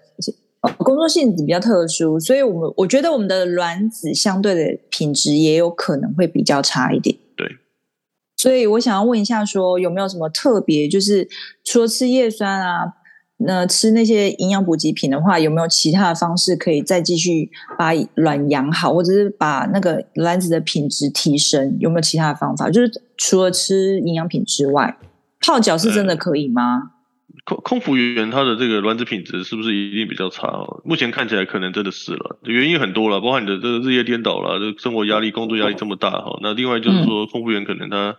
[0.77, 7.13] 工作性质比较特殊，所以我们我觉得我们的卵子相对的品质也有可能会比较差一点。
[8.37, 10.87] 所以我想要问一下，说有没有什么特别？
[10.87, 11.27] 就是
[11.63, 12.93] 除了吃叶酸啊，
[13.37, 21.75] 那吃那些营养补给品的话，有没有其他的方式可以再继续把卵养好，或者是把那个卵子的品质提升？
[21.79, 22.69] 有没有其他的方法？
[22.69, 24.95] 就是除了吃营养品之外，
[25.41, 26.91] 泡脚是真的可以吗？
[27.47, 30.81] 空空服员他的这个卵子品质是不是一定比较差哦？
[30.83, 36.37] 目前看起来可能真的是了，原因很多了，包括你的这个日夜颠倒了，这个生活压力、工作压力这么大哈。
[36.41, 38.17] 那另外就是说，空服员可能他。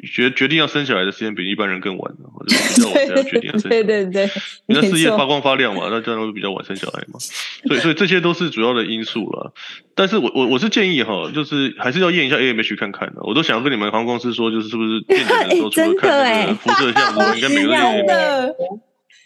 [0.00, 3.82] 决决定要生小孩的时间比一般人更晚，或者比较晚才要决定要生小孩。
[3.82, 4.30] 对 对对，
[4.66, 7.18] 你的事业发光发亮嘛，那当然会比较晚生小孩嘛。
[7.66, 9.52] 所以所以这些都是主要的因素了。
[9.94, 13.22] 但是我我我是建议哈，就是还是要验一下 AMH 看看的。
[13.22, 18.04] 我都想要跟你们航空公司说，就是是不是验检的时候 除了看那个辐射项目，应该每个月 验。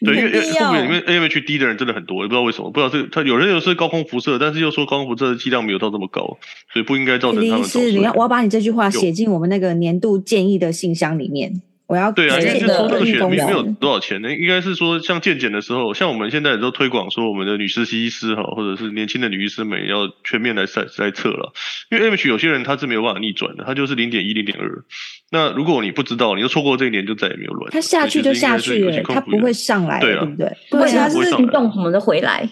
[0.04, 6.38] 对，因为因为空服员里面 AMH 低的人真的很多，也不知道为什么，不知道是他有人有是高空辐射，但是又说高空辐射的剂量没有到这么高，
[6.72, 7.64] 所以不应该造成他们。
[7.64, 11.60] 是，你要我要把你这句话写进我们那个年度建议的信箱里面。
[11.88, 21.54] 我要对啊，因为就是说那个选没有多少钱呢，应该是说像健检的时候，像我们现在也都推广说我们的女实习医师哈，或者是年轻的女医师们要全面来筛来测了，
[21.90, 24.84] 因为 AMH 有些人他是没有办法逆转的，他就是零点一、零点二。
[25.30, 27.70] 那如果你不知道，你就错过这一年，就再也没有卵。
[27.72, 30.46] 他下去就下去了，他不会上来，对不对？
[30.72, 32.46] 而且他是运动什么的回来，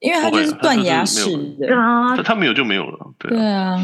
[0.00, 1.30] 因为他就是断崖式
[1.60, 3.78] 的啊，他没有就没有了，对啊。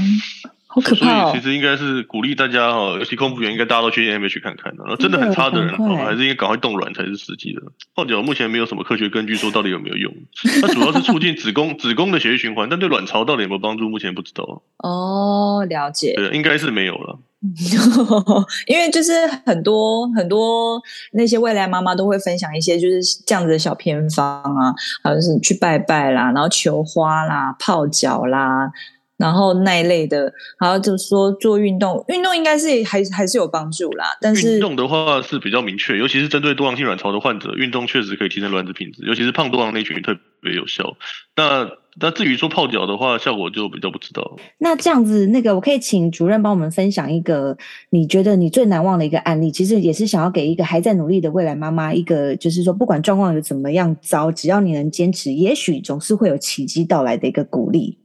[0.70, 1.30] 好可怕哦！
[1.30, 4.84] 所以其实应该是鼓励大家哈，尤其空服员应该大家都去 AMH 看看的。
[4.84, 7.62] 然后真的很差的人哈，还是应该赶快冻卵才是实际的。
[7.94, 10.12] 泡脚目前没有什么科学根据说到底有没有用，
[10.60, 14.62] 它主要是促进子宫子宫的血液循环，但对卵巢到底有没有帮助，目前不知道。
[14.78, 16.12] 哦，了解。
[16.14, 17.18] 对，应该是没有了。
[18.66, 19.12] 因为就是
[19.46, 28.70] 很多很多那些未来妈妈都会分享一些就是这样子的小偏方啊，好像是去拜拜啦，然后求花啦，泡脚啦。
[29.18, 34.06] 然后那一类的，然后就是说做运动，运动应该是还还是有帮助啦。
[34.20, 40.96] 但是运动的话是比较明确，尤其是针对多囊性卵巢的患者，运动确实可以提升卵子品质，尤其是胖多囊那群特别有效。
[41.36, 41.68] 那
[42.00, 44.36] 那至于说泡脚的话，效果就比较不知道。
[44.58, 47.58] 那这样子，那个我可以请主任帮我们分享一个
[47.90, 57.98] 你觉得你最难忘的一个案例，其实也是想要给一个还在努力的未来妈妈一个，就是说不管状况有怎么样糟，只要你能坚持，也许总是会有奇迹到来的一个鼓励。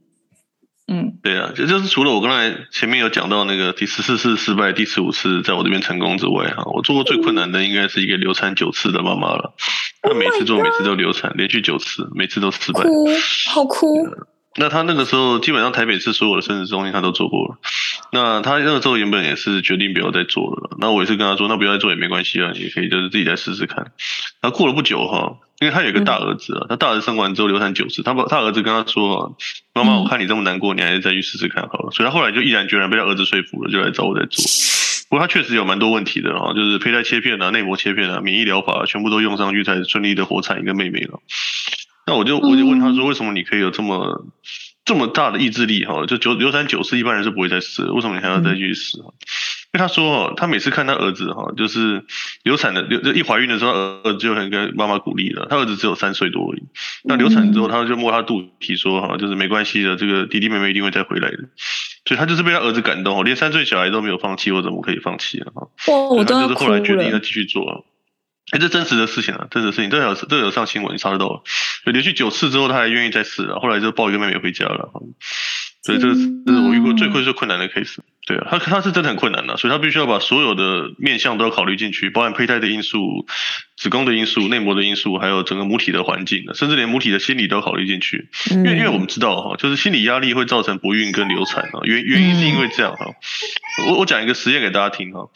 [0.86, 9.54] 嗯，对啊，就就是除了我刚才前面有讲到那个第十四次失败，第十五次在我这边成功之外，哈，我做过最困难的应该是一个流产九次的妈妈了。
[10.02, 13.08] 她每次做，每次都流产，连续九次，每次都失败，哭，
[13.48, 14.06] 好哭。
[14.56, 17.58] 那他那个时候基本上台北市所有的生殖中心他都做过了。
[18.12, 20.76] 那他那个时候原本也是决定不要再做了。
[20.78, 23.92] 那我也是跟他说，那不要再做也没关系啊，也可以就是自己再试试看。
[24.42, 25.38] 那过了不久哈。
[25.60, 29.36] 因为他有一个大儿子啊，他大儿子生完之后流产九次，他把他儿子跟他说
[29.72, 34.44] ：“妈妈，我看你这么难过，你还是再去试试看好了。”所以他后来就毅然决然被他儿子说服了，就来找我在做。
[35.08, 41.20] 不过他确实有蛮多问题的哈，就是胚胎切片啊、内膜切片啊、免疫疗法全部都用上去，才顺利的活产一个妹妹了。
[42.06, 44.26] 那我就我就问他说：“为什么你可以有这么
[44.84, 46.04] 这么大的意志力哈？
[46.06, 48.98] 就九流产九次，一般人是不会再试，为什么你还要再去试？”
[49.74, 52.04] 因为他说哦，他每次看他儿子哈，就是
[52.44, 55.48] 流产的流就一怀孕的时候，儿子就很跟妈妈鼓励了。
[55.50, 56.62] 他儿子只有三岁多而已，
[57.02, 61.38] 那流产之后，他就摸他肚皮说哈，就是没关系的，这个弟弟妹妹一定会再回来的。
[62.06, 65.50] 所以他就是被他儿子感动，连三岁小孩都没有放弃，我怎么可以放弃啊？
[65.54, 65.68] 哈，
[66.10, 67.86] 我都就是后来决定要继续做。
[68.54, 71.42] 哎，这真实的事情啊，真实的事情，都有都有上新闻，你查得到了。
[71.84, 74.92] 就连续九次之后，他还愿意再试了，后来就抱一个妹妹回家了。
[75.82, 77.96] 所以这个是我遇过最困最困难的 case。
[78.26, 83.26] 对啊，他他是真的很困难的，所以他必须要把所有的面向都要考虑进去，包含胚胎的因素、
[83.76, 88.28] 子宫的因素、内膜的因素，还有整个母体的环境，甚至连母体的心理都要考虑进去。
[88.52, 93.06] 因为因为我们知道哈，就是心理压力会造成不孕跟流产啊，原原因是因为这样哈。
[93.88, 95.28] 我我讲一个实验给大家听哈，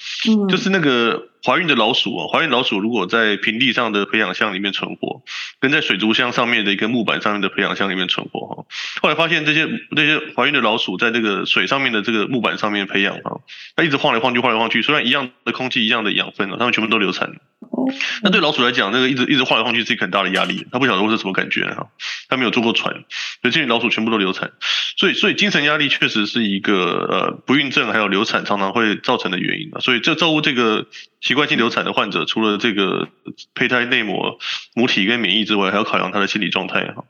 [0.49, 1.29] 就是那个。
[1.49, 5.23] 怀孕的老鼠哦，怀孕老鼠如果在平地上的培养箱里面存活，
[5.61, 8.67] 跟在水族箱上面的一个木板上面的培养箱里面存活哈，
[9.01, 13.41] 后来发现这些这些怀孕的老鼠在这个水上面的这个木板上面培养哈，
[13.75, 17.37] 它一直晃来晃去，晃来晃去，虽然一样的空气，一样的养分啊，它们全部都流产了。
[18.23, 21.89] 那对老鼠来讲，那个一直一直晃来晃去是一个很大的压力，他不晓得会是什么感觉哈，
[22.29, 22.93] 它没有坐过船，
[23.43, 24.53] 所以这些老鼠全部都流产，
[24.97, 26.75] 所以所以精神压力确实是一个
[27.11, 30.87] 呃不孕症还有流产常常会造成的原因啊，所以这照顾这个。
[31.21, 33.09] 习惯性流产的患者，除了这个
[33.53, 34.39] 胚胎内膜、
[34.73, 37.03] 母体跟免疫之外，还要考量他的心理状态哈。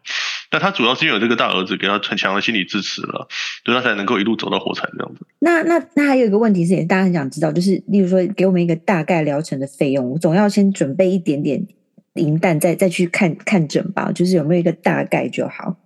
[0.51, 3.29] 那他主要是因为有这个大儿子给他很强的心理支持了，
[3.65, 5.27] 所以他才能够一路走到火柴这样子。
[5.41, 11.63] 那那那还有一个问题是，也大家很想知道，就是例如说，给我们一个大概疗程的费用，我总要先准备一点点
[12.15, 14.11] 银蛋，再再去看看诊吧。
[14.13, 15.77] 就是有没有一个大概就好。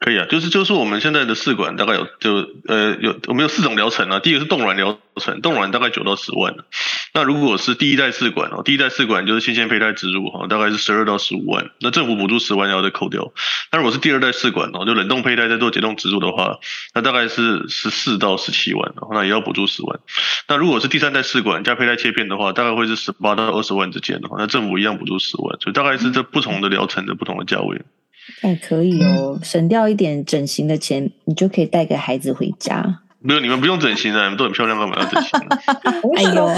[0.00, 6.54] 可以啊，就是就是我们现在的试管大概有就呃有我们有四种疗程啊，第一个是冻卵疗程，冻卵大概九到十万。
[7.12, 11.72] 那如果是第一代试管哦，第一代试管就是新鲜胚胎植入哈，大概是十二到十五万。
[11.80, 13.32] 那政府补助十万要再扣掉。
[13.72, 16.58] 那如果是第二代试管哦，就冷冻胚胎再做解冻植入的话，
[16.94, 19.98] 那大概是十四到十七万，然后那也要补助十万。
[20.46, 27.82] 那如果是第三代试管加胚胎切片的话，大概会是十八到二十万之间的话，那政府一样补助十万，所以大概是这不同的疗程的不同的价位。
[28.42, 33.00] 哎，可以哦，省掉一点整形的钱，你就可以带个孩子回家。
[33.20, 35.30] 没有，你们不用整形啊，你们都很漂亮，干嘛要整形？
[36.16, 36.48] 哎呦，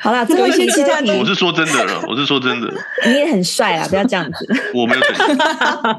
[0.00, 2.68] 好啦，最后一些其他我是说真的了，我是说真的。
[3.06, 4.46] 你也很帅啊，不要这样子。
[4.74, 5.26] 我没有整形，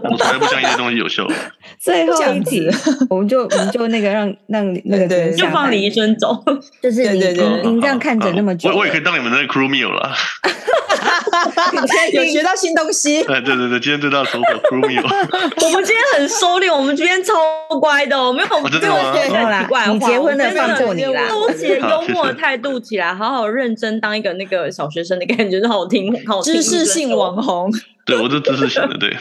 [0.04, 1.26] 我从来不相信这东西有效。
[1.80, 2.70] 最后一题，
[3.10, 6.44] 我们就我们就那个让让那个对，就放李医生走。
[6.82, 10.12] 就是您您这样看诊那么久，我我也可以当你们的 crew meal 了。
[12.12, 13.22] 有学到新东西。
[13.22, 15.04] 哎，对对对，今天最大的收获 crew meal。
[15.04, 17.34] 我们今天很收敛，我们今天超
[17.80, 26.54] 乖的，没有没有奇怪你结婚的放过你啦，都写幽默态度起来，好好认真当一个那个小学生的感觉，好听好听。
[26.54, 27.72] 知识性网红，
[28.06, 29.16] 对我是知识型的，对。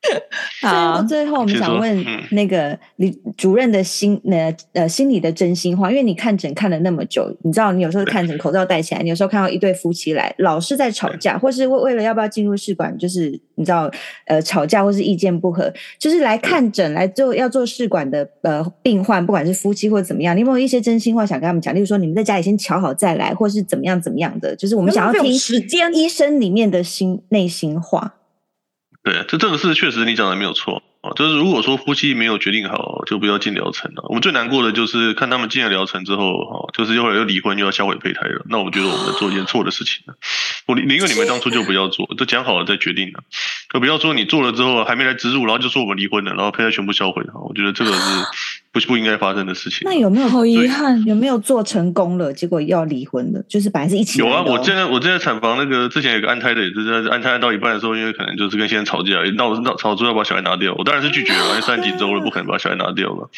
[0.62, 13.90] 好，最后我们想问那个李主任的心，呃呃，心里的真心话，因为你看诊看了那么久，你知道你有时候看诊口罩戴起来，你有时候看到一对夫妻来，老是在吵架，或是为为了要不要进入试管，就是你知道
[14.26, 21.74] 呃吵架或是意见不合，就是来看诊来做要做试管的呃病患，不管是夫妻或者怎么样，你有没有一些真心话想跟他们讲？
[21.74, 25.92] 例如说你们在家里先瞧好再来，或是怎么样怎么样的，就是我们想要听时间。
[25.92, 28.14] 医生里面的心内心话。
[29.02, 30.82] 对，这这个事确实你讲的没有错。
[31.00, 34.04] 啊，就是如果说夫妻没有决定好，就不要进疗程了。
[34.08, 38.44] 我们最难过的就是看他们进了疗程之后，哈，就是又又离婚又要销毁胚胎了。
[38.50, 40.14] 那我觉得我们在做一件错的事情了。
[40.66, 43.22] 我宁愿你们当初就不要做，都讲好了再决定了。
[43.72, 47.32] 就不要说你做了之后还没来植入，然后就说我们离婚了，然后胚胎全部销毁了。
[47.48, 48.00] 我觉得这个是
[48.72, 49.80] 不不应该发生的事情。
[49.82, 51.04] 那有没有好遗憾？
[51.04, 53.42] 有没有做成功了，结果要离婚的？
[53.48, 54.20] 就是本来是一起。
[54.20, 61.48] 有啊，我现在我现在产房那个之前有个安胎的，也是在安胎安到一半的时候，因为可能就是跟先生吵架，闹闹吵着要把小孩拿掉，我当然是拒绝了。
[61.48, 63.28] 因为三几周了，不可能把小孩拿掉了。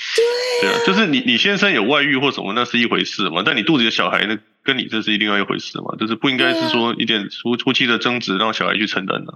[0.61, 3.43] 对，对啊，就是你你先生有外遇或什么，那是一回事嘛。
[3.45, 5.97] 但你肚子里的小孩那，跟你这是另外一回事嘛。
[5.99, 9.35] 就是不应该是说一点夫夫妻的争执让小孩去承担的。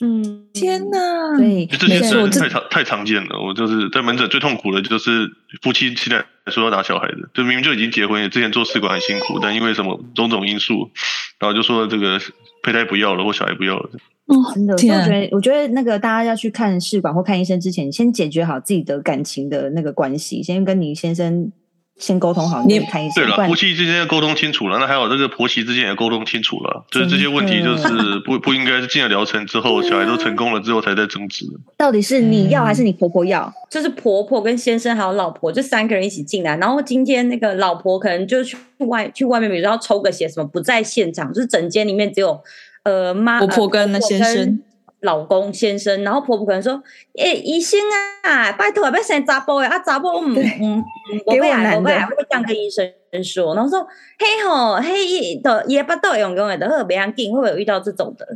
[0.00, 3.40] 嗯，天哪，对，这件事太常太常见了。
[3.40, 5.30] 我就是在门诊最痛苦的就是
[5.62, 10.90] 夫妻期待说要打小孩的，就明明就已经结婚了，之前做试管很辛苦，但因为什么种种因素，
[11.38, 12.20] 然后就说这个
[12.62, 13.90] 胚胎不要了或小孩不要了。
[14.26, 21.50] 哦，真的，我觉得，我觉得那个大家要去看试管或看医生之前，先解决好自己的感情的那个关系，先跟你先生
[21.98, 23.14] 先沟通好，你看一下。
[23.22, 31.46] 对了，夫妻之间要沟通清楚了，那还有这个婆媳之间也沟通清楚了，就是这些问题就是 不不应该是进了疗程之后，小孩都成功了之后才在争执。
[31.76, 33.52] 到底是你要还是你婆婆要？
[33.70, 42.38] 就是婆婆跟先生还有老婆，就三个人一起进来，然后今天那个老婆可能就去外去外面，比如说要抽个血什么，不在现场，就是整间里面只有。
[42.82, 44.60] 呃，妈，婆婆跟先生、
[45.06, 46.82] 老公先生，然后婆婆可能说
[47.16, 47.80] ：“诶、欸，医生
[48.24, 50.84] 啊，拜托，要生查甫的啊，查甫嗯嗯，
[51.24, 52.84] 我不来，我不来，会这样跟医生
[53.24, 53.86] 说。”然后说
[54.18, 58.26] ：“嘿吼，嘿，的也不都用用的，别紧，会不会有遇到这种的？”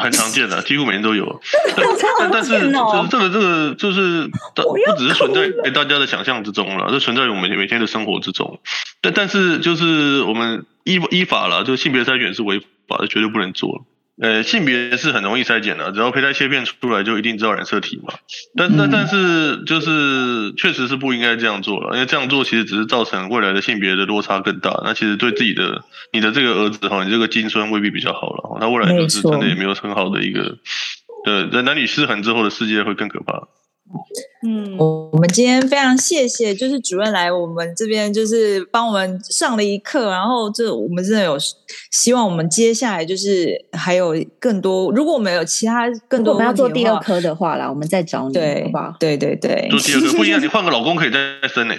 [0.00, 1.40] 很常见的， 几乎每天都有。
[2.20, 8.60] 但但是，就是这个这个，就是不只是存在大家的想象之中了，这存在于我们每天的生活之中。
[9.02, 13.84] 但但是，就是我们依依法了，就性别筛选是违法的，绝对不能做。
[14.20, 18.12] 呃，性别是很容易筛检的，只要胚胎切片出来就一定知道染色体嘛。
[18.54, 24.78] 但但但是就是确实是不应该这样做了，因为这样做其实只是造成未来的性别的落差更大。
[24.84, 28.58] 那其实对自己的你的这个儿子哈，你这个精孙未必比较好了。
[28.60, 30.58] 那未来就是真的也没有很好的一个，
[31.24, 33.48] 对，在男女失衡之后的世界会更可怕。
[34.46, 41.36] 嗯，我我们今天非常谢谢，就是主任来我们这边，就是帮我们上了一课，然后这我们真的有
[41.90, 48.94] 希望，我们接下来就是还有更多，如果我们有其他更多，我们要做第二科的话啦，我们再找你，对，好不好？
[48.98, 51.18] 对对对，做第二科不一样， 你换个老公可以再
[51.48, 51.74] 生呢。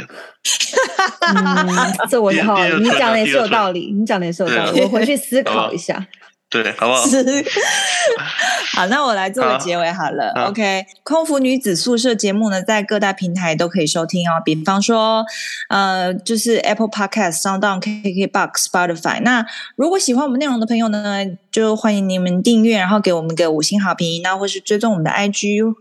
[1.22, 1.68] 嗯，
[2.10, 6.06] 这我好，你讲的也是有道理，你讲的也是有道理，我回去思 考一下。
[6.52, 7.02] 对，好不好？
[8.76, 10.34] 好，那我来做个结尾好了。
[10.36, 14.34] 好 OK，空服女子宿舍节目呢，在各大平台都可以收听哦。
[14.44, 15.24] 比方说，
[15.70, 19.22] 呃，就是 Apple Podcast、SoundOn、KKBox、Spotify。
[19.22, 19.46] 那
[19.78, 25.74] 如果喜欢我们内容的朋友呢，就欢迎你们订阅，然后给我们个五星好评，那或是追踪我们的 IG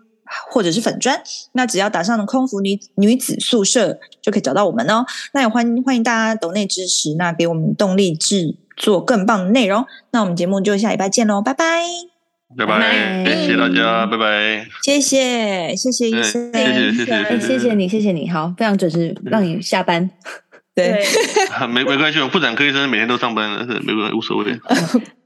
[0.53, 1.21] 或者是粉专。
[1.53, 5.05] 那只要打上了空服女女子宿舍，就可以找到我们哦。
[5.33, 8.55] 那也欢迎欢迎大家抖内支持，那给我们动力制。
[8.81, 11.83] 做更棒的内容，那我们节目就下礼拜见喽，拜拜。
[12.57, 20.11] 拜拜，谢谢大家，拜拜，谢谢，谢谢医生，谢谢，谢谢，谢谢你，谢谢你，好，非常准时让你下班，
[20.75, 21.05] 对，
[21.69, 23.51] 没没关系，我妇产科医生每天都上班，
[23.85, 24.59] 没关系，无所谓。